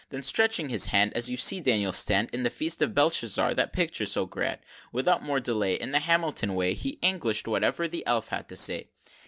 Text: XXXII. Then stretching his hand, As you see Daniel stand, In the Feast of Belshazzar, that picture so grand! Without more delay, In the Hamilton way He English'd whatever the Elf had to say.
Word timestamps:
XXXII. 0.05 0.17
Then 0.17 0.23
stretching 0.23 0.69
his 0.69 0.85
hand, 0.87 1.13
As 1.13 1.29
you 1.29 1.37
see 1.37 1.59
Daniel 1.61 1.91
stand, 1.91 2.31
In 2.33 2.41
the 2.41 2.49
Feast 2.49 2.81
of 2.81 2.95
Belshazzar, 2.95 3.53
that 3.53 3.71
picture 3.71 4.07
so 4.07 4.25
grand! 4.25 4.57
Without 4.91 5.21
more 5.21 5.39
delay, 5.39 5.75
In 5.75 5.91
the 5.91 5.99
Hamilton 5.99 6.55
way 6.55 6.73
He 6.73 6.97
English'd 7.03 7.45
whatever 7.45 7.87
the 7.87 8.03
Elf 8.07 8.29
had 8.29 8.49
to 8.49 8.57
say. 8.57 8.87